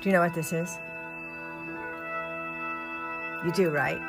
Do 0.00 0.08
you 0.08 0.12
know 0.14 0.20
what 0.20 0.34
this 0.34 0.52
is? 0.52 0.78
You 3.44 3.52
do, 3.52 3.70
right? 3.70 4.00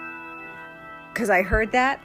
Because 1.13 1.29
I 1.29 1.41
heard 1.41 1.71
that 1.73 2.01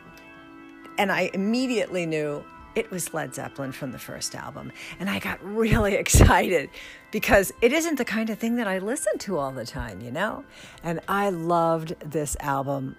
and 0.99 1.13
I 1.13 1.31
immediately 1.35 2.07
knew 2.07 2.45
it 2.75 2.91
was 2.91 3.15
Led 3.15 3.35
Zeppelin 3.35 3.73
from 3.73 3.93
the 3.93 3.99
first 3.99 4.35
album. 4.35 4.71
And 5.01 5.09
I 5.09 5.19
got 5.19 5.43
really 5.43 5.95
excited 6.05 6.69
because 7.11 7.53
it 7.63 7.73
isn't 7.73 7.97
the 7.97 8.05
kind 8.05 8.31
of 8.31 8.39
thing 8.39 8.57
that 8.57 8.69
I 8.69 8.79
listen 8.79 9.19
to 9.19 9.39
all 9.39 9.51
the 9.51 9.65
time, 9.65 10.01
you 10.01 10.11
know? 10.11 10.45
And 10.83 11.01
I 11.09 11.31
loved 11.31 11.95
this 12.01 12.37
album. 12.41 12.97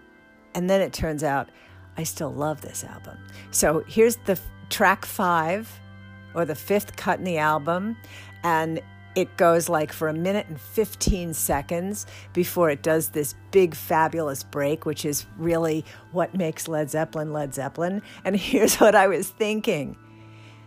And 0.56 0.70
then 0.70 0.82
it 0.82 0.94
turns 0.94 1.24
out 1.24 1.50
I 1.96 2.04
still 2.04 2.34
love 2.34 2.62
this 2.62 2.84
album. 2.84 3.18
So 3.52 3.84
here's 3.88 4.16
the 4.26 4.34
f- 4.34 4.48
track 4.70 5.06
five, 5.06 5.80
or 6.34 6.46
the 6.46 6.56
fifth 6.56 6.96
cut 6.96 7.20
in 7.20 7.26
the 7.26 7.38
album. 7.38 7.98
And 8.44 8.82
it 9.18 9.36
goes 9.36 9.68
like 9.68 9.91
for 9.91 10.09
a 10.09 10.13
minute 10.13 10.45
and 10.47 10.61
15 10.61 11.34
seconds 11.34 12.05
before 12.34 12.70
it 12.70 12.84
does 12.84 13.09
this 13.09 13.34
big 13.49 13.73
fabulous 13.73 14.44
break 14.44 14.85
which 14.85 15.05
is 15.05 15.25
really 15.39 15.84
what 16.12 16.35
makes 16.35 16.67
led 16.67 16.88
zeppelin 16.91 17.34
led 17.34 17.52
zeppelin. 17.52 18.03
And 18.23 18.35
here's 18.39 18.75
what 18.75 18.94
i 18.94 19.08
was 19.08 19.30
thinking. 19.30 19.98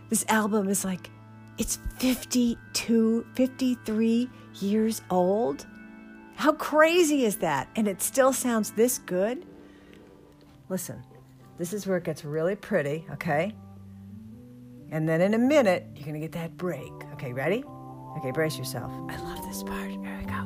This 0.09 0.25
album 0.27 0.67
is 0.67 0.83
like 0.83 1.09
it's 1.57 1.79
52 1.99 3.25
53 3.35 4.29
years 4.59 5.01
old? 5.09 5.65
How 6.35 6.51
crazy 6.51 7.23
is 7.23 7.37
that? 7.37 7.69
And 7.77 7.87
it 7.87 8.01
still 8.01 8.33
sounds 8.33 8.71
this 8.71 8.97
good? 8.97 9.45
Listen 10.67 11.01
this 11.57 11.71
is 11.71 11.87
where 11.87 11.97
it 11.97 12.03
gets 12.03 12.25
really 12.25 12.57
pretty 12.57 13.05
okay? 13.13 13.55
And 14.89 15.07
then 15.07 15.21
in 15.21 15.35
a 15.35 15.39
minute 15.39 15.87
you're 15.95 16.13
to 16.13 16.19
get 16.19 16.33
that 16.33 16.57
break. 16.57 16.91
Okay 17.13 17.31
ready 17.31 17.63
Okay, 18.17 18.31
brace 18.31 18.57
yourself. 18.57 18.91
I 19.09 19.17
love 19.17 19.43
this 19.45 19.63
part. 19.63 19.89
Here 19.89 20.17
we 20.19 20.25
go. 20.25 20.41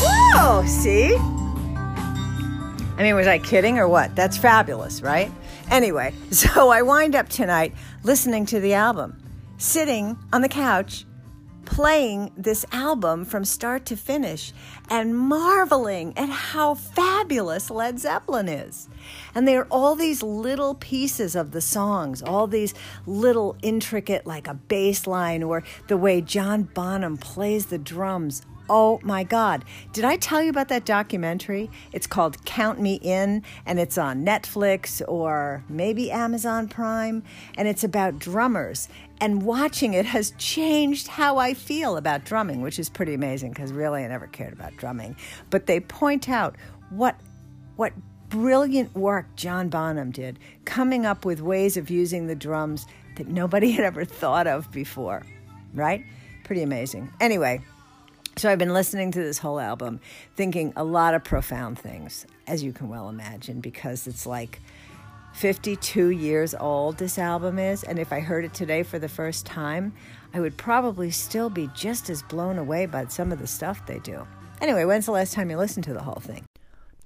Whoa, 0.00 0.64
see? 0.66 1.16
I 1.16 3.02
mean, 3.02 3.14
was 3.14 3.26
I 3.26 3.38
kidding 3.38 3.78
or 3.78 3.88
what? 3.88 4.14
That's 4.16 4.36
fabulous, 4.36 5.02
right? 5.02 5.30
Anyway, 5.70 6.14
so 6.30 6.70
I 6.70 6.82
wind 6.82 7.14
up 7.14 7.28
tonight 7.28 7.74
listening 8.02 8.46
to 8.46 8.60
the 8.60 8.74
album, 8.74 9.22
sitting 9.56 10.16
on 10.32 10.42
the 10.42 10.48
couch 10.48 11.04
playing 11.68 12.32
this 12.34 12.64
album 12.72 13.26
from 13.26 13.44
start 13.44 13.84
to 13.84 13.94
finish 13.94 14.54
and 14.88 15.14
marveling 15.14 16.16
at 16.16 16.30
how 16.30 16.74
fabulous 16.74 17.70
Led 17.70 17.98
Zeppelin 17.98 18.48
is. 18.48 18.88
And 19.34 19.46
there 19.46 19.60
are 19.60 19.68
all 19.70 19.94
these 19.94 20.22
little 20.22 20.74
pieces 20.74 21.36
of 21.36 21.50
the 21.52 21.60
songs, 21.60 22.22
all 22.22 22.46
these 22.46 22.72
little 23.06 23.54
intricate, 23.62 24.26
like 24.26 24.48
a 24.48 24.54
bass 24.54 25.06
line 25.06 25.42
or 25.42 25.62
the 25.88 25.98
way 25.98 26.22
John 26.22 26.62
Bonham 26.62 27.18
plays 27.18 27.66
the 27.66 27.78
drums. 27.78 28.42
Oh 28.68 29.00
my 29.02 29.24
God. 29.24 29.64
Did 29.92 30.04
I 30.04 30.16
tell 30.16 30.42
you 30.42 30.50
about 30.50 30.68
that 30.68 30.84
documentary? 30.84 31.70
It's 31.92 32.06
called 32.06 32.44
Count 32.44 32.80
Me 32.80 32.96
In, 33.02 33.42
and 33.64 33.78
it's 33.78 33.96
on 33.96 34.24
Netflix 34.24 35.00
or 35.08 35.64
maybe 35.68 36.10
Amazon 36.10 36.68
Prime, 36.68 37.22
and 37.56 37.66
it's 37.66 37.84
about 37.84 38.18
drummers. 38.18 38.88
And 39.20 39.42
watching 39.42 39.94
it 39.94 40.06
has 40.06 40.32
changed 40.38 41.08
how 41.08 41.38
I 41.38 41.54
feel 41.54 41.96
about 41.96 42.24
drumming, 42.24 42.62
which 42.62 42.78
is 42.78 42.88
pretty 42.88 43.14
amazing 43.14 43.52
because 43.52 43.72
really 43.72 44.04
I 44.04 44.08
never 44.08 44.26
cared 44.26 44.52
about 44.52 44.76
drumming. 44.76 45.16
But 45.50 45.66
they 45.66 45.80
point 45.80 46.28
out 46.28 46.56
what, 46.90 47.18
what 47.76 47.92
brilliant 48.28 48.94
work 48.94 49.34
John 49.34 49.68
Bonham 49.70 50.10
did, 50.10 50.38
coming 50.66 51.06
up 51.06 51.24
with 51.24 51.40
ways 51.40 51.76
of 51.76 51.90
using 51.90 52.26
the 52.26 52.34
drums 52.34 52.86
that 53.16 53.28
nobody 53.28 53.72
had 53.72 53.84
ever 53.84 54.04
thought 54.04 54.46
of 54.46 54.70
before, 54.70 55.24
right? 55.74 56.04
Pretty 56.44 56.62
amazing. 56.62 57.10
Anyway, 57.20 57.60
so 58.38 58.50
I've 58.50 58.58
been 58.58 58.72
listening 58.72 59.10
to 59.12 59.20
this 59.20 59.38
whole 59.38 59.58
album, 59.58 60.00
thinking 60.36 60.72
a 60.76 60.84
lot 60.84 61.14
of 61.14 61.24
profound 61.24 61.78
things, 61.78 62.26
as 62.46 62.62
you 62.62 62.72
can 62.72 62.88
well 62.88 63.08
imagine, 63.08 63.60
because 63.60 64.06
it's 64.06 64.26
like 64.26 64.60
52 65.32 66.10
years 66.10 66.54
old, 66.54 66.98
this 66.98 67.18
album 67.18 67.58
is. 67.58 67.82
And 67.84 67.98
if 67.98 68.12
I 68.12 68.20
heard 68.20 68.44
it 68.44 68.54
today 68.54 68.82
for 68.82 68.98
the 68.98 69.08
first 69.08 69.46
time, 69.46 69.92
I 70.32 70.40
would 70.40 70.56
probably 70.56 71.10
still 71.10 71.50
be 71.50 71.68
just 71.74 72.10
as 72.10 72.22
blown 72.22 72.58
away 72.58 72.86
by 72.86 73.06
some 73.06 73.32
of 73.32 73.38
the 73.38 73.46
stuff 73.46 73.84
they 73.86 73.98
do. 73.98 74.26
Anyway, 74.60 74.84
when's 74.84 75.06
the 75.06 75.12
last 75.12 75.32
time 75.32 75.50
you 75.50 75.56
listened 75.56 75.84
to 75.84 75.94
the 75.94 76.02
whole 76.02 76.20
thing? 76.20 76.44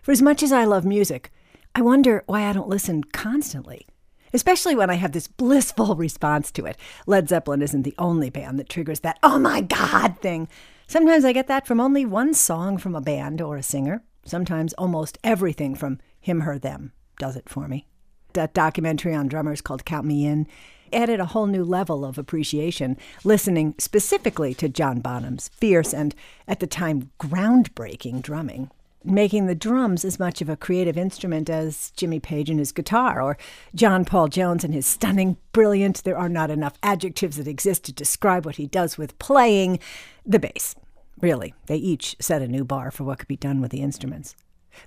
For 0.02 0.12
as 0.12 0.22
much 0.22 0.42
as 0.42 0.52
I 0.52 0.64
love 0.64 0.84
music, 0.84 1.32
I 1.74 1.80
wonder 1.80 2.22
why 2.26 2.42
I 2.42 2.52
don't 2.52 2.68
listen 2.68 3.02
constantly, 3.02 3.86
especially 4.34 4.76
when 4.76 4.90
I 4.90 4.94
have 4.94 5.12
this 5.12 5.26
blissful 5.26 5.94
response 5.96 6.50
to 6.52 6.66
it. 6.66 6.76
Led 7.06 7.30
Zeppelin 7.30 7.62
isn't 7.62 7.82
the 7.82 7.94
only 7.96 8.28
band 8.28 8.58
that 8.58 8.68
triggers 8.68 9.00
that, 9.00 9.18
oh 9.22 9.38
my 9.38 9.62
God 9.62 10.18
thing. 10.20 10.48
Sometimes 10.86 11.24
I 11.24 11.32
get 11.32 11.46
that 11.48 11.66
from 11.66 11.80
only 11.80 12.04
one 12.04 12.34
song 12.34 12.76
from 12.76 12.94
a 12.94 13.00
band 13.00 13.40
or 13.40 13.56
a 13.56 13.62
singer. 13.62 14.02
Sometimes 14.26 14.74
almost 14.74 15.16
everything 15.24 15.74
from 15.74 15.98
him, 16.20 16.40
her, 16.40 16.58
them 16.58 16.92
does 17.18 17.36
it 17.36 17.48
for 17.48 17.66
me. 17.66 17.86
That 18.34 18.52
documentary 18.52 19.14
on 19.14 19.28
drummers 19.28 19.62
called 19.62 19.86
Count 19.86 20.06
Me 20.06 20.26
In 20.26 20.46
added 20.92 21.20
a 21.20 21.26
whole 21.26 21.46
new 21.46 21.64
level 21.64 22.04
of 22.04 22.18
appreciation, 22.18 22.98
listening 23.24 23.74
specifically 23.78 24.52
to 24.54 24.68
John 24.68 25.00
Bonham's 25.00 25.48
fierce 25.48 25.94
and, 25.94 26.14
at 26.46 26.60
the 26.60 26.66
time, 26.66 27.10
groundbreaking 27.18 28.20
drumming 28.20 28.70
making 29.04 29.46
the 29.46 29.54
drums 29.54 30.04
as 30.04 30.18
much 30.18 30.40
of 30.40 30.48
a 30.48 30.56
creative 30.56 30.96
instrument 30.96 31.50
as 31.50 31.90
Jimmy 31.96 32.20
Page 32.20 32.50
and 32.50 32.58
his 32.58 32.72
guitar, 32.72 33.20
or 33.20 33.36
John 33.74 34.04
Paul 34.04 34.28
Jones 34.28 34.64
and 34.64 34.74
his 34.74 34.86
stunning, 34.86 35.36
brilliant, 35.52 36.04
there 36.04 36.18
are 36.18 36.28
not 36.28 36.50
enough 36.50 36.78
adjectives 36.82 37.36
that 37.36 37.48
exist 37.48 37.84
to 37.84 37.92
describe 37.92 38.44
what 38.44 38.56
he 38.56 38.66
does 38.66 38.98
with 38.98 39.18
playing 39.18 39.78
the 40.24 40.38
bass. 40.38 40.74
Really, 41.20 41.54
they 41.66 41.76
each 41.76 42.16
set 42.20 42.42
a 42.42 42.48
new 42.48 42.64
bar 42.64 42.90
for 42.90 43.04
what 43.04 43.18
could 43.18 43.28
be 43.28 43.36
done 43.36 43.60
with 43.60 43.70
the 43.70 43.82
instruments. 43.82 44.34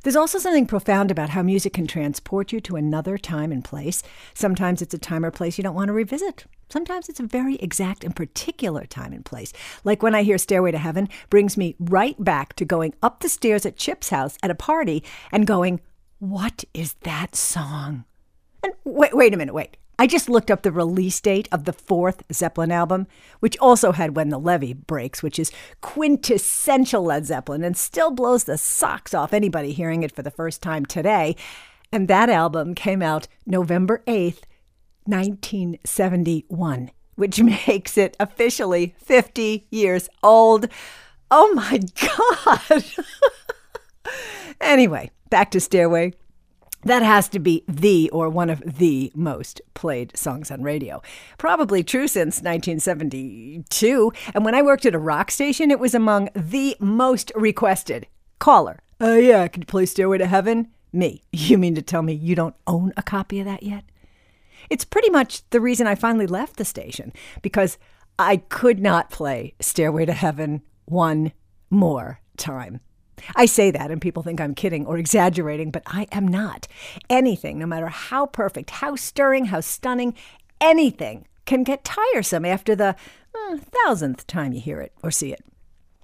There's 0.04 0.16
also 0.16 0.40
something 0.40 0.66
profound 0.66 1.12
about 1.12 1.30
how 1.30 1.44
music 1.44 1.74
can 1.74 1.88
transport 1.88 2.52
you 2.52 2.60
to 2.62 2.76
another 2.76 3.18
time 3.18 3.52
and 3.52 3.64
place. 3.64 4.02
Sometimes 4.34 4.82
it's 4.82 4.94
a 4.94 5.00
time 5.00 5.24
or 5.24 5.32
place 5.32 5.58
you 5.58 5.64
don't 5.64 5.76
want 5.76 5.90
to 5.90 5.94
revisit. 5.94 6.46
Sometimes 6.70 7.10
it's 7.10 7.20
a 7.20 7.24
very 7.24 7.56
exact 7.56 8.04
and 8.04 8.16
particular 8.16 8.86
time 8.86 9.14
and 9.14 9.24
place. 9.24 9.54
Like 9.84 10.02
when 10.02 10.16
I 10.16 10.24
hear 10.24 10.38
Stairway 10.38 10.72
to 10.72 10.78
Heaven 10.78 11.10
brings 11.30 11.58
me 11.58 11.76
right 11.80 12.22
back 12.24 12.54
to 12.56 12.66
going 12.66 12.94
up 13.04 13.20
the 13.20 13.30
stairs 13.30 13.66
at 13.66 13.78
Chip's 13.78 14.10
house 14.10 14.38
at 14.42 14.52
a 14.52 14.56
party 14.56 15.04
and 15.32 15.48
going, 15.48 15.80
"What 16.20 16.64
is 16.74 16.94
that 17.02 17.36
song?" 17.36 18.06
And 18.64 18.74
wait, 18.84 19.16
wait 19.16 19.34
a 19.34 19.38
minute, 19.38 19.54
wait. 19.54 19.78
I 19.98 20.08
just 20.08 20.28
looked 20.28 20.52
up 20.52 20.64
the 20.64 20.74
release 20.74 21.22
date 21.22 21.48
of 21.54 21.64
the 21.64 21.72
fourth 21.72 22.24
Zeppelin 22.34 22.72
album, 22.72 23.08
which 23.40 23.58
also 23.60 23.94
had 23.94 24.16
When 24.16 24.28
the 24.28 24.40
Levee 24.40 24.74
Breaks, 24.74 25.24
which 25.24 25.40
is 25.40 25.52
quintessential 25.80 27.04
Led 27.04 27.26
Zeppelin 27.26 27.64
and 27.64 27.78
still 27.78 28.12
blows 28.12 28.44
the 28.44 28.58
socks 28.58 29.14
off 29.14 29.32
anybody 29.32 29.72
hearing 29.72 30.04
it 30.04 30.14
for 30.14 30.22
the 30.22 30.32
first 30.32 30.62
time 30.62 30.86
today. 30.86 31.38
And 31.94 32.10
that 32.10 32.30
album 32.30 32.76
came 32.76 33.02
out 33.02 33.30
November 33.46 34.04
8th, 34.06 34.42
1971, 35.06 36.92
which 37.16 37.42
makes 37.68 37.98
it 37.98 38.16
officially 38.20 38.96
50 39.00 39.68
years 39.70 40.10
old. 40.24 40.68
Oh 41.32 41.54
my 41.54 41.80
God. 42.00 42.86
anyway, 44.62 45.12
back 45.30 45.52
to 45.52 45.60
Stairway 45.60 46.14
That 46.84 47.02
has 47.02 47.28
to 47.30 47.40
be 47.40 47.64
the 47.68 48.10
or 48.12 48.30
one 48.30 48.50
of 48.52 48.78
the 48.78 49.12
most 49.16 49.60
played 49.74 50.16
songs 50.16 50.52
on 50.52 50.62
radio. 50.62 51.02
Probably 51.38 51.84
true 51.84 52.08
since 52.08 52.42
1972. 52.42 54.14
And 54.36 54.46
when 54.46 54.54
I 54.54 54.62
worked 54.62 54.86
at 54.86 54.94
a 54.94 55.00
rock 55.00 55.32
station, 55.32 55.72
it 55.72 55.80
was 55.80 55.96
among 55.96 56.30
the 56.36 56.76
most 56.80 57.32
requested. 57.36 58.08
Caller. 58.38 58.82
Oh, 59.02 59.14
uh, 59.14 59.16
yeah, 59.16 59.48
could 59.48 59.64
you 59.64 59.68
play 59.68 59.86
Stairway 59.86 60.20
to 60.20 60.28
Heaven? 60.28 60.70
Me. 60.94 61.24
You 61.32 61.58
mean 61.58 61.76
to 61.76 61.82
tell 61.82 62.02
me 62.02 62.14
you 62.14 62.36
don't 62.36 62.56
own 62.68 62.94
a 62.96 63.04
copy 63.04 63.40
of 63.40 63.46
that 63.46 63.64
yet? 63.64 63.84
It's 64.70 64.86
pretty 64.86 65.10
much 65.10 65.48
the 65.50 65.62
reason 65.62 65.88
I 65.88 65.96
finally 65.96 66.28
left 66.28 66.58
the 66.58 66.66
station 66.66 67.14
because 67.42 67.78
I 68.18 68.38
could 68.38 68.80
not 68.80 69.10
play 69.10 69.54
Stairway 69.60 70.06
to 70.06 70.14
Heaven 70.14 70.62
one 70.86 71.32
more 71.70 72.20
time. 72.38 72.80
I 73.36 73.46
say 73.46 73.72
that 73.72 73.92
and 73.92 74.02
people 74.02 74.24
think 74.24 74.40
I'm 74.42 74.56
kidding 74.56 74.86
or 74.86 74.98
exaggerating, 74.98 75.72
but 75.72 75.84
I 75.86 76.08
am 76.12 76.28
not. 76.28 76.68
Anything, 77.10 77.60
no 77.60 77.66
matter 77.66 77.88
how 77.88 78.26
perfect, 78.26 78.70
how 78.70 78.96
stirring, 78.96 79.46
how 79.46 79.62
stunning, 79.62 80.16
anything 80.60 81.28
can 81.46 81.64
get 81.64 81.84
tiresome 81.84 82.46
after 82.46 82.76
the 82.76 82.96
uh, 83.34 83.58
thousandth 83.58 84.28
time 84.28 84.54
you 84.54 84.60
hear 84.60 84.82
it 84.82 84.94
or 85.04 85.12
see 85.12 85.32
it. 85.32 85.44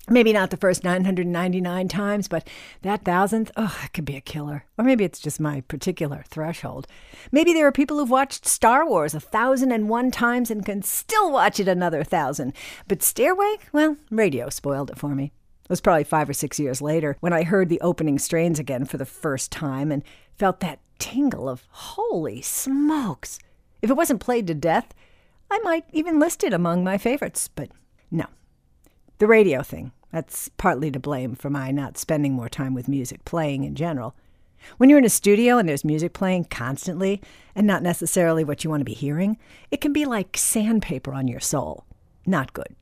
Maybe 0.10 0.34
not 0.34 0.50
the 0.50 0.58
first 0.58 0.84
999 0.84 1.88
times, 1.88 2.28
but 2.28 2.48
that 2.82 3.06
thousandth, 3.06 3.52
oh, 3.56 3.80
it 3.84 3.94
could 3.94 4.04
be 4.04 4.16
a 4.16 4.22
killer. 4.22 4.66
Or 4.78 4.84
maybe 4.84 5.04
it's 5.04 5.20
just 5.20 5.40
my 5.40 5.62
particular 5.62 6.24
threshold. 6.28 6.88
Maybe 7.32 7.54
there 7.54 7.68
are 7.68 7.72
people 7.72 7.98
who've 7.98 8.10
watched 8.10 8.48
Star 8.48 8.88
Wars 8.88 9.14
a 9.14 9.20
thousand 9.20 9.72
and 9.72 9.90
one 9.90 10.10
times 10.10 10.50
and 10.50 10.66
can 10.66 10.82
still 10.82 11.32
watch 11.32 11.60
it 11.60 11.68
another 11.68 12.04
thousand. 12.04 12.54
But 12.88 13.04
Stairway, 13.04 13.58
well, 13.72 13.96
radio 14.10 14.50
spoiled 14.50 14.90
it 14.90 14.98
for 14.98 15.14
me. 15.14 15.26
It 15.64 15.70
was 15.70 15.82
probably 15.82 16.04
five 16.04 16.28
or 16.28 16.34
six 16.34 16.60
years 16.60 16.82
later 16.82 17.16
when 17.20 17.32
I 17.32 17.44
heard 17.44 17.70
the 17.70 17.82
opening 17.82 18.18
strains 18.18 18.60
again 18.60 18.86
for 18.86 18.98
the 18.98 19.06
first 19.06 19.52
time 19.52 19.92
and 19.92 20.04
felt 20.38 20.62
that 20.62 20.80
tingle 20.98 21.48
of 21.48 21.64
holy 21.70 22.42
smokes. 22.42 23.38
If 23.82 23.90
it 23.90 23.96
wasn't 23.96 24.20
played 24.20 24.48
to 24.48 24.56
death, 24.56 24.94
I 25.50 25.60
might 25.60 25.86
even 25.94 26.20
list 26.20 26.44
it 26.44 26.54
among 26.54 26.84
my 26.84 26.98
favorites, 26.98 27.50
but 27.54 27.70
no. 28.10 28.26
The 29.22 29.28
radio 29.28 29.62
thing, 29.62 29.92
that's 30.12 30.50
partly 30.58 30.90
to 30.90 31.00
blame 31.00 31.36
for 31.36 31.52
my 31.52 31.70
not 31.70 31.96
spending 31.96 32.34
more 32.34 32.50
time 32.50 32.74
with 32.74 32.88
music 32.88 33.24
playing 33.24 33.66
in 33.66 33.76
general. 33.76 34.16
When 34.78 34.90
you're 34.90 34.98
in 34.98 35.06
a 35.06 35.10
studio 35.10 35.60
and 35.60 35.70
there's 35.70 35.86
music 35.86 36.14
playing 36.14 36.46
constantly 36.46 37.22
and 37.54 37.68
not 37.68 37.84
necessarily 37.84 38.44
what 38.44 38.64
you 38.64 38.72
want 38.72 38.82
to 38.82 38.86
be 38.86 38.96
hearing, 38.96 39.38
it 39.70 39.80
can 39.80 39.94
be 39.94 40.06
like 40.06 40.38
sandpaper 40.38 41.14
on 41.14 41.28
your 41.28 41.40
soul. 41.40 41.86
Not 42.26 42.54
good. 42.54 42.76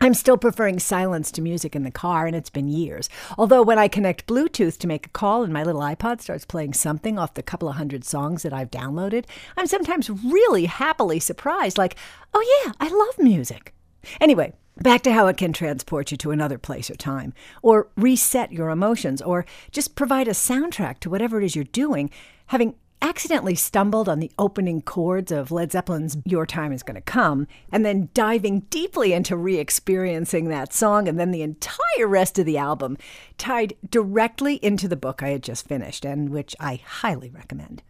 I'm 0.00 0.14
still 0.14 0.38
preferring 0.38 0.78
silence 0.78 1.30
to 1.32 1.42
music 1.42 1.76
in 1.76 1.82
the 1.82 1.90
car, 1.90 2.26
and 2.26 2.34
it's 2.34 2.48
been 2.48 2.68
years. 2.68 3.10
Although, 3.36 3.62
when 3.62 3.78
I 3.78 3.86
connect 3.86 4.26
Bluetooth 4.26 4.78
to 4.78 4.86
make 4.86 5.04
a 5.04 5.10
call 5.10 5.42
and 5.42 5.52
my 5.52 5.62
little 5.62 5.82
iPod 5.82 6.22
starts 6.22 6.46
playing 6.46 6.72
something 6.72 7.18
off 7.18 7.34
the 7.34 7.42
couple 7.42 7.68
of 7.68 7.76
hundred 7.76 8.06
songs 8.06 8.44
that 8.44 8.54
I've 8.54 8.70
downloaded, 8.70 9.26
I'm 9.58 9.66
sometimes 9.66 10.08
really 10.08 10.64
happily 10.64 11.20
surprised, 11.20 11.76
like, 11.76 11.96
oh 12.32 12.62
yeah, 12.64 12.72
I 12.80 12.88
love 12.88 13.18
music. 13.18 13.74
Anyway, 14.20 14.52
back 14.78 15.02
to 15.02 15.12
how 15.12 15.26
it 15.26 15.36
can 15.36 15.52
transport 15.52 16.10
you 16.10 16.16
to 16.18 16.30
another 16.30 16.58
place 16.58 16.90
or 16.90 16.94
time, 16.94 17.32
or 17.62 17.88
reset 17.96 18.52
your 18.52 18.70
emotions, 18.70 19.20
or 19.22 19.44
just 19.70 19.94
provide 19.94 20.28
a 20.28 20.32
soundtrack 20.32 21.00
to 21.00 21.10
whatever 21.10 21.40
it 21.40 21.44
is 21.44 21.54
you're 21.54 21.64
doing. 21.64 22.10
Having 22.46 22.74
accidentally 23.02 23.56
stumbled 23.56 24.08
on 24.08 24.20
the 24.20 24.30
opening 24.38 24.80
chords 24.80 25.32
of 25.32 25.50
Led 25.50 25.72
Zeppelin's 25.72 26.16
Your 26.24 26.46
Time 26.46 26.72
Is 26.72 26.84
Gonna 26.84 27.00
Come, 27.00 27.48
and 27.70 27.84
then 27.84 28.08
diving 28.14 28.60
deeply 28.70 29.12
into 29.12 29.36
re 29.36 29.58
experiencing 29.58 30.48
that 30.48 30.72
song 30.72 31.08
and 31.08 31.18
then 31.18 31.32
the 31.32 31.42
entire 31.42 32.06
rest 32.06 32.38
of 32.38 32.46
the 32.46 32.58
album, 32.58 32.96
tied 33.38 33.74
directly 33.90 34.54
into 34.56 34.86
the 34.86 34.96
book 34.96 35.22
I 35.22 35.30
had 35.30 35.42
just 35.42 35.66
finished, 35.66 36.04
and 36.04 36.30
which 36.30 36.54
I 36.60 36.76
highly 36.76 37.28
recommend. 37.28 37.82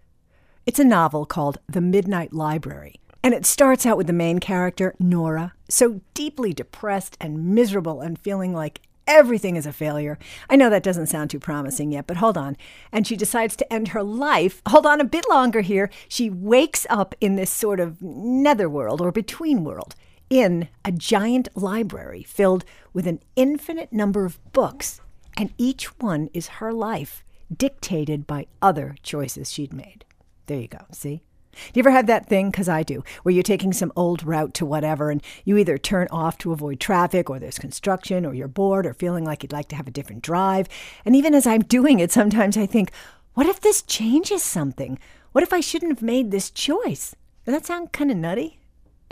It's 0.64 0.78
a 0.78 0.84
novel 0.84 1.26
called 1.26 1.58
The 1.68 1.80
Midnight 1.80 2.32
Library. 2.32 3.00
And 3.22 3.34
it 3.34 3.46
starts 3.46 3.86
out 3.86 3.96
with 3.96 4.08
the 4.08 4.12
main 4.12 4.40
character, 4.40 4.94
Nora, 4.98 5.54
so 5.68 6.00
deeply 6.14 6.52
depressed 6.52 7.16
and 7.20 7.54
miserable 7.54 8.00
and 8.00 8.18
feeling 8.18 8.52
like 8.52 8.80
Everything 9.06 9.56
is 9.56 9.66
a 9.66 9.72
failure. 9.72 10.18
I 10.48 10.56
know 10.56 10.70
that 10.70 10.82
doesn't 10.82 11.08
sound 11.08 11.30
too 11.30 11.40
promising 11.40 11.90
yet, 11.90 12.06
but 12.06 12.18
hold 12.18 12.38
on. 12.38 12.56
And 12.92 13.06
she 13.06 13.16
decides 13.16 13.56
to 13.56 13.72
end 13.72 13.88
her 13.88 14.02
life. 14.02 14.62
Hold 14.68 14.86
on 14.86 15.00
a 15.00 15.04
bit 15.04 15.24
longer 15.28 15.60
here. 15.60 15.90
She 16.08 16.30
wakes 16.30 16.86
up 16.88 17.14
in 17.20 17.34
this 17.34 17.50
sort 17.50 17.80
of 17.80 18.00
netherworld 18.00 19.00
or 19.00 19.10
between 19.10 19.64
world 19.64 19.96
in 20.30 20.68
a 20.84 20.92
giant 20.92 21.48
library 21.54 22.22
filled 22.22 22.64
with 22.92 23.06
an 23.06 23.20
infinite 23.34 23.92
number 23.92 24.24
of 24.24 24.38
books, 24.52 25.00
and 25.36 25.52
each 25.58 25.86
one 26.00 26.30
is 26.32 26.46
her 26.48 26.72
life 26.72 27.24
dictated 27.54 28.26
by 28.26 28.46
other 28.62 28.96
choices 29.02 29.52
she'd 29.52 29.72
made. 29.74 30.04
There 30.46 30.58
you 30.58 30.68
go. 30.68 30.86
See? 30.92 31.22
Do 31.52 31.58
you 31.74 31.82
ever 31.82 31.90
have 31.90 32.06
that 32.06 32.26
thing, 32.26 32.50
because 32.50 32.68
I 32.68 32.82
do, 32.82 33.04
where 33.22 33.34
you're 33.34 33.42
taking 33.42 33.72
some 33.72 33.92
old 33.94 34.24
route 34.24 34.54
to 34.54 34.66
whatever 34.66 35.10
and 35.10 35.22
you 35.44 35.56
either 35.58 35.78
turn 35.78 36.08
off 36.10 36.38
to 36.38 36.52
avoid 36.52 36.80
traffic 36.80 37.28
or 37.28 37.38
there's 37.38 37.58
construction 37.58 38.24
or 38.24 38.34
you're 38.34 38.48
bored 38.48 38.86
or 38.86 38.94
feeling 38.94 39.24
like 39.24 39.42
you'd 39.42 39.52
like 39.52 39.68
to 39.68 39.76
have 39.76 39.86
a 39.86 39.92
different 39.92 40.22
drive? 40.22 40.68
And 41.04 41.14
even 41.14 41.34
as 41.34 41.46
I'm 41.46 41.62
doing 41.62 42.00
it, 42.00 42.10
sometimes 42.10 42.56
I 42.56 42.66
think, 42.66 42.90
what 43.34 43.46
if 43.46 43.60
this 43.60 43.82
changes 43.82 44.42
something? 44.42 44.98
What 45.32 45.44
if 45.44 45.52
I 45.52 45.60
shouldn't 45.60 45.92
have 45.92 46.02
made 46.02 46.30
this 46.30 46.50
choice? 46.50 47.14
Does 47.44 47.54
that 47.54 47.66
sound 47.66 47.92
kind 47.92 48.10
of 48.10 48.16
nutty? 48.16 48.60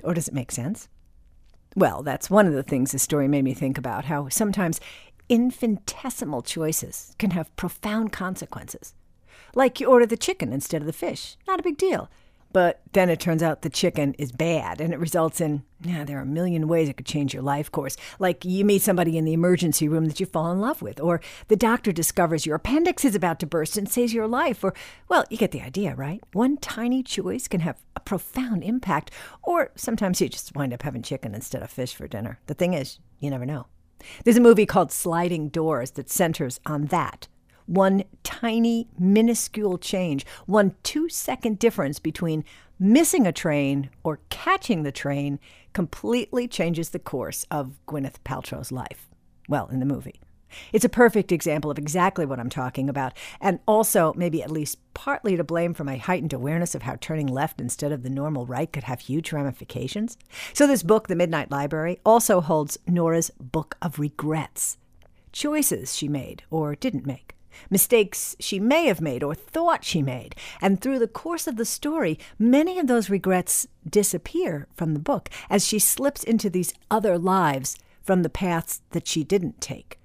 Or 0.03 0.15
does 0.15 0.29
it 0.29 0.35
make 0.35 0.53
sense? 0.53 0.89
Well, 1.77 2.03
that's 2.03 2.31
one 2.31 2.47
of 2.47 2.53
the 2.53 2.63
things 2.63 2.93
this 2.93 3.03
story 3.03 3.29
made 3.29 3.45
me 3.45 3.55
think 3.55 3.79
about 3.79 4.07
how 4.07 4.29
sometimes 4.29 4.81
infinitesimal 5.29 6.43
choices 6.43 7.15
can 7.19 7.31
have 7.31 7.55
profound 7.57 8.13
consequences. 8.13 8.95
Like 9.55 9.81
you 9.81 9.87
order 9.87 10.07
the 10.07 10.17
chicken 10.17 10.53
instead 10.53 10.83
of 10.83 10.87
the 10.87 10.93
fish. 10.93 11.37
Not 11.47 11.61
a 11.61 11.63
big 11.63 11.77
deal. 11.77 12.11
But 12.52 12.81
then 12.93 13.08
it 13.08 13.20
turns 13.20 13.44
out 13.44 13.62
the 13.62 13.70
chicken 13.70 14.14
is 14.14 14.32
bad 14.32 14.81
and 14.81 14.93
it 14.93 14.99
results 14.99 15.41
in, 15.41 15.62
yeah, 15.82 16.02
there 16.02 16.19
are 16.19 16.23
a 16.23 16.26
million 16.26 16.67
ways 16.67 16.88
it 16.88 16.97
could 16.97 17.06
change 17.06 17.32
your 17.32 17.44
life 17.44 17.70
course. 17.70 17.97
Like 18.19 18.44
you 18.44 18.64
meet 18.64 18.82
somebody 18.82 19.17
in 19.17 19.25
the 19.25 19.32
emergency 19.32 19.87
room 19.87 20.06
that 20.06 20.19
you 20.19 20.26
fall 20.26 20.50
in 20.50 20.61
love 20.61 20.82
with, 20.82 20.99
or 21.00 21.20
the 21.47 21.55
doctor 21.55 21.93
discovers 21.93 22.47
your 22.47 22.56
appendix 22.56 23.05
is 23.05 23.14
about 23.14 23.38
to 23.41 23.47
burst 23.47 23.79
and 23.79 23.88
saves 23.88 24.12
your 24.12 24.26
life, 24.26 24.64
or, 24.64 24.75
well, 25.08 25.25
you 25.31 25.37
get 25.37 25.52
the 25.52 25.62
idea, 25.62 25.94
right? 25.94 26.20
One 26.32 26.56
tiny 26.56 27.05
choice 27.05 27.47
can 27.47 27.61
have 27.61 27.79
a 27.94 28.00
profound 28.00 28.64
impact, 28.64 29.12
or 29.43 29.70
sometimes 29.76 30.20
you 30.20 30.29
just 30.29 30.56
wind 30.56 30.73
up 30.73 30.82
having 30.82 31.03
chicken 31.03 31.37
instead 31.37 31.62
of 31.62 31.70
fish 31.70 31.94
for 31.94 32.08
dinner. 32.08 32.41
The 32.46 32.55
thing 32.55 32.75
is, 32.75 32.99
you 33.20 33.31
never 33.31 33.46
know. 33.46 33.67
There's 34.25 34.38
a 34.38 34.41
movie 34.41 34.67
called 34.67 34.91
Sliding 34.91 35.50
Doors 35.50 35.93
that 35.93 36.11
centers 36.11 36.58
on 36.67 36.87
that 36.87 37.29
one 37.70 38.02
tiny, 38.25 38.88
minuscule 38.99 39.78
change, 39.78 40.26
one 40.46 40.75
two 40.82 41.08
second 41.08 41.58
difference 41.61 42.00
between 42.00 42.44
missing 42.81 43.28
a 43.28 43.32
train 43.32 43.90
or 44.02 44.19
catching 44.28 44.82
the 44.82 44.90
train 44.90 45.38
completely 45.72 46.49
changes 46.49 46.90
the 46.90 46.99
course 46.99 47.46
of 47.49 47.78
Gwyneth 47.87 48.17
Paltrow's 48.25 48.72
life. 48.72 49.08
Well, 49.49 49.69
in 49.69 49.78
the 49.78 49.86
movie. 49.86 50.20
It's 50.72 50.84
a 50.84 50.89
perfect 50.89 51.31
example 51.31 51.70
of 51.70 51.79
exactly 51.79 52.27
what 52.27 52.41
I'm 52.41 52.50
talking 52.50 52.89
about, 52.89 53.12
and 53.41 53.60
also 53.69 54.12
maybe 54.17 54.43
at 54.43 54.50
least 54.50 54.79
partly 54.93 55.36
to 55.36 55.44
blame 55.44 55.72
for 55.72 55.84
my 55.84 55.96
heightened 55.96 56.32
awareness 56.32 56.74
of 56.74 56.82
how 56.82 56.96
turning 57.00 57.29
left 57.29 57.60
instead 57.60 57.93
of 57.93 58.03
the 58.03 58.10
normal 58.10 58.46
right 58.46 58.72
could 58.72 58.82
have 58.82 58.98
huge 58.98 59.32
ramifications. 59.32 60.19
So, 60.55 60.67
this 60.67 60.82
book, 60.82 61.06
The 61.06 61.15
Midnight 61.15 61.53
Library, 61.53 62.00
also 62.05 62.41
holds 62.41 62.79
Nora's 62.89 63.31
Book 63.39 63.77
of 63.81 64.00
Regrets 64.00 64.77
choices 65.31 65.96
she 65.96 66.08
made 66.08 66.43
or 66.50 66.74
didn't 66.74 67.06
make 67.06 67.36
mistakes 67.69 68.37
she 68.41 68.59
may 68.59 68.87
have 68.87 69.01
made 69.01 69.23
or 69.23 69.35
thought 69.35 69.85
she 69.85 70.03
made. 70.03 70.35
And 70.61 70.81
through 70.81 70.99
the 70.99 71.09
course 71.09 71.47
of 71.47 71.57
the 71.57 71.65
story, 71.65 72.19
many 72.39 72.79
of 72.79 72.87
those 72.87 73.11
regrets 73.11 73.67
disappear 73.89 74.67
from 74.75 74.95
the 74.95 75.01
book 75.01 75.29
as 75.49 75.67
she 75.67 75.79
slips 75.79 76.23
into 76.23 76.51
these 76.51 76.75
other 76.91 77.19
lives 77.19 77.77
from 78.03 78.23
the 78.23 78.31
paths 78.31 78.83
that 78.91 79.07
she 79.07 79.25
didn't 79.25 79.61
take. 79.61 79.99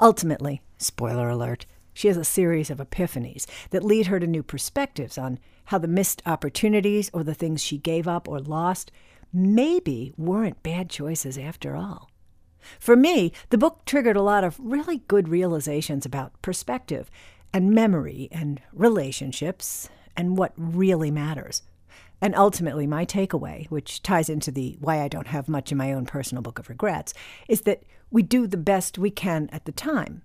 Ultimately, 0.00 0.62
spoiler 0.78 1.28
alert, 1.28 1.66
she 1.92 2.08
has 2.08 2.16
a 2.16 2.24
series 2.24 2.70
of 2.70 2.78
epiphanies 2.78 3.46
that 3.70 3.84
lead 3.84 4.06
her 4.06 4.20
to 4.20 4.26
new 4.26 4.42
perspectives 4.42 5.18
on 5.18 5.38
how 5.66 5.78
the 5.78 5.88
missed 5.88 6.22
opportunities 6.26 7.10
or 7.12 7.22
the 7.22 7.34
things 7.34 7.62
she 7.62 7.78
gave 7.78 8.08
up 8.08 8.28
or 8.28 8.40
lost 8.40 8.90
maybe 9.32 10.12
weren't 10.16 10.62
bad 10.62 10.90
choices 10.90 11.38
after 11.38 11.76
all. 11.76 12.09
For 12.78 12.96
me, 12.96 13.32
the 13.50 13.58
book 13.58 13.84
triggered 13.84 14.16
a 14.16 14.22
lot 14.22 14.44
of 14.44 14.58
really 14.58 14.98
good 15.08 15.28
realizations 15.28 16.04
about 16.06 16.40
perspective 16.42 17.10
and 17.52 17.72
memory 17.72 18.28
and 18.30 18.60
relationships 18.72 19.88
and 20.16 20.36
what 20.36 20.52
really 20.56 21.10
matters. 21.10 21.62
And 22.20 22.34
ultimately, 22.34 22.86
my 22.86 23.06
takeaway, 23.06 23.66
which 23.68 24.02
ties 24.02 24.28
into 24.28 24.50
the 24.50 24.76
why 24.80 25.00
I 25.00 25.08
don't 25.08 25.28
have 25.28 25.48
much 25.48 25.72
in 25.72 25.78
my 25.78 25.92
own 25.92 26.04
personal 26.04 26.42
book 26.42 26.58
of 26.58 26.68
regrets, 26.68 27.14
is 27.48 27.62
that 27.62 27.82
we 28.10 28.22
do 28.22 28.46
the 28.46 28.56
best 28.56 28.98
we 28.98 29.10
can 29.10 29.48
at 29.52 29.64
the 29.64 29.72
time. 29.72 30.22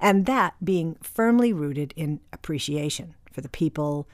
And 0.00 0.26
that 0.26 0.54
being 0.64 0.96
firmly 1.00 1.52
rooted 1.52 1.94
in 1.96 2.20
appreciation 2.32 3.14
for 3.30 3.40
the 3.40 3.48
people, 3.48 4.08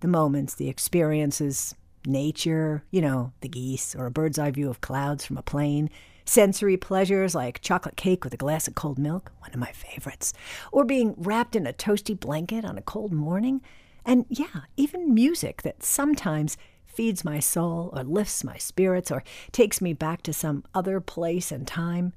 the 0.00 0.08
moments, 0.08 0.54
the 0.56 0.68
experiences, 0.68 1.76
nature, 2.04 2.82
you 2.90 3.00
know, 3.00 3.32
the 3.40 3.48
geese, 3.48 3.94
or 3.94 4.06
a 4.06 4.10
bird's 4.10 4.38
eye 4.38 4.50
view 4.50 4.68
of 4.68 4.80
clouds 4.80 5.24
from 5.24 5.38
a 5.38 5.42
plane, 5.42 5.88
Sensory 6.24 6.76
pleasures 6.76 7.34
like 7.34 7.60
chocolate 7.60 7.96
cake 7.96 8.24
with 8.24 8.32
a 8.32 8.38
glass 8.38 8.68
of 8.68 8.74
cold 8.74 8.98
milk, 8.98 9.32
one 9.40 9.52
of 9.52 9.58
my 9.58 9.72
favorites, 9.72 10.32
or 10.70 10.84
being 10.84 11.14
wrapped 11.16 11.56
in 11.56 11.66
a 11.66 11.72
toasty 11.72 12.18
blanket 12.18 12.64
on 12.64 12.78
a 12.78 12.82
cold 12.82 13.12
morning, 13.12 13.60
And 14.04 14.26
yeah, 14.28 14.62
even 14.76 15.14
music 15.14 15.62
that 15.62 15.82
sometimes 15.82 16.56
feeds 16.84 17.24
my 17.24 17.40
soul 17.40 17.90
or 17.92 18.04
lifts 18.04 18.44
my 18.44 18.56
spirits 18.58 19.10
or 19.10 19.22
takes 19.52 19.80
me 19.80 19.92
back 19.92 20.22
to 20.22 20.32
some 20.32 20.64
other 20.74 21.00
place 21.00 21.52
and 21.52 21.66
time. 21.66 22.12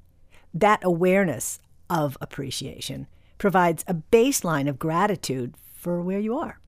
That 0.53 0.83
awareness 0.83 1.59
of 1.89 2.17
appreciation 2.19 3.07
provides 3.38 3.83
a 3.88 3.93
baseline 3.93 4.67
of 4.67 4.79
gratitude 4.79 5.55
for 5.75 6.01
where 6.01 6.19
you 6.19 6.38
are. 6.38 6.59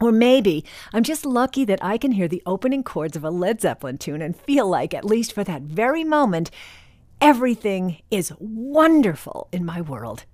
Or 0.00 0.12
maybe 0.12 0.64
I'm 0.92 1.02
just 1.02 1.24
lucky 1.24 1.64
that 1.64 1.82
I 1.82 1.98
can 1.98 2.12
hear 2.12 2.28
the 2.28 2.42
opening 2.44 2.82
chords 2.82 3.16
of 3.16 3.24
a 3.24 3.30
Led 3.30 3.60
Zeppelin 3.60 3.98
tune 3.98 4.22
and 4.22 4.36
feel 4.36 4.68
like, 4.68 4.92
at 4.92 5.04
least 5.04 5.32
for 5.32 5.44
that 5.44 5.62
very 5.62 6.04
moment, 6.04 6.50
everything 7.20 8.02
is 8.10 8.32
wonderful 8.38 9.48
in 9.52 9.64
my 9.64 9.80
world. 9.80 10.24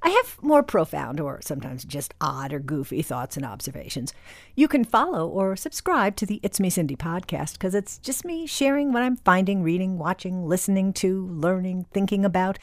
I 0.00 0.10
have 0.10 0.42
more 0.42 0.62
profound 0.62 1.18
or 1.18 1.40
sometimes 1.42 1.84
just 1.84 2.14
odd 2.20 2.52
or 2.52 2.60
goofy 2.60 3.02
thoughts 3.02 3.36
and 3.36 3.44
observations. 3.44 4.12
You 4.54 4.68
can 4.68 4.84
follow 4.84 5.28
or 5.28 5.56
subscribe 5.56 6.14
to 6.16 6.26
the 6.26 6.38
It's 6.42 6.60
Me 6.60 6.70
Cindy 6.70 6.94
podcast 6.94 7.54
because 7.54 7.74
it's 7.74 7.98
just 7.98 8.24
me 8.24 8.46
sharing 8.46 8.92
what 8.92 9.02
I'm 9.02 9.16
finding, 9.16 9.64
reading, 9.64 9.98
watching, 9.98 10.46
listening 10.46 10.92
to, 10.94 11.26
learning, 11.26 11.86
thinking 11.92 12.24
about, 12.24 12.58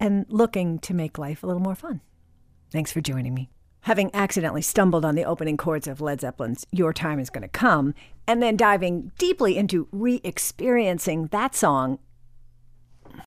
and 0.00 0.26
looking 0.28 0.80
to 0.80 0.94
make 0.94 1.18
life 1.18 1.42
a 1.42 1.46
little 1.46 1.62
more 1.62 1.76
fun. 1.76 2.00
Thanks 2.72 2.90
for 2.90 3.00
joining 3.00 3.34
me 3.34 3.50
having 3.84 4.10
accidentally 4.14 4.62
stumbled 4.62 5.04
on 5.04 5.14
the 5.14 5.24
opening 5.24 5.56
chords 5.56 5.86
of 5.86 6.00
Led 6.00 6.20
Zeppelin's 6.20 6.66
Your 6.72 6.92
Time 6.92 7.18
Is 7.18 7.30
Gonna 7.30 7.48
Come, 7.48 7.94
and 8.26 8.42
then 8.42 8.56
diving 8.56 9.12
deeply 9.18 9.56
into 9.56 9.88
re 9.92 10.20
experiencing 10.24 11.26
that 11.28 11.54
song 11.54 11.98